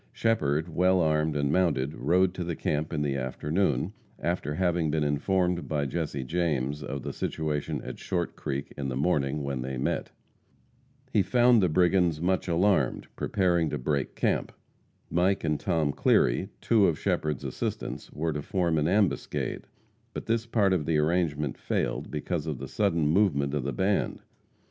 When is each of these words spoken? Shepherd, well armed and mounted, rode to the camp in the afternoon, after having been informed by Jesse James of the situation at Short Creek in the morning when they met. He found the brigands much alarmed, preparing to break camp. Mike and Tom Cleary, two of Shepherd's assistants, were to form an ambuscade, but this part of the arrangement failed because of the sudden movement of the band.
Shepherd, 0.11 0.67
well 0.67 0.99
armed 0.99 1.35
and 1.35 1.51
mounted, 1.51 1.93
rode 1.93 2.33
to 2.33 2.43
the 2.43 2.55
camp 2.55 2.91
in 2.91 3.03
the 3.03 3.15
afternoon, 3.15 3.93
after 4.17 4.55
having 4.55 4.89
been 4.89 5.03
informed 5.03 5.67
by 5.67 5.85
Jesse 5.85 6.23
James 6.23 6.81
of 6.81 7.03
the 7.03 7.13
situation 7.13 7.83
at 7.83 7.99
Short 7.99 8.35
Creek 8.35 8.73
in 8.75 8.87
the 8.89 8.95
morning 8.95 9.43
when 9.43 9.61
they 9.61 9.77
met. 9.77 10.09
He 11.13 11.21
found 11.21 11.61
the 11.61 11.69
brigands 11.69 12.19
much 12.19 12.47
alarmed, 12.47 13.09
preparing 13.15 13.69
to 13.69 13.77
break 13.77 14.15
camp. 14.15 14.51
Mike 15.11 15.43
and 15.43 15.59
Tom 15.59 15.91
Cleary, 15.91 16.49
two 16.61 16.87
of 16.87 16.97
Shepherd's 16.97 17.43
assistants, 17.43 18.11
were 18.11 18.33
to 18.33 18.41
form 18.41 18.79
an 18.79 18.87
ambuscade, 18.87 19.67
but 20.15 20.25
this 20.25 20.47
part 20.47 20.73
of 20.73 20.87
the 20.87 20.97
arrangement 20.97 21.59
failed 21.59 22.09
because 22.09 22.47
of 22.47 22.57
the 22.57 22.67
sudden 22.67 23.05
movement 23.07 23.53
of 23.53 23.61
the 23.63 23.71
band. 23.71 24.23